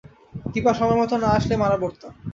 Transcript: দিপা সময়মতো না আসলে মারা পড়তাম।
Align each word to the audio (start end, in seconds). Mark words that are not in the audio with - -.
দিপা 0.53 0.71
সময়মতো 0.73 1.15
না 1.17 1.27
আসলে 1.37 1.55
মারা 1.57 1.77
পড়তাম। 1.81 2.11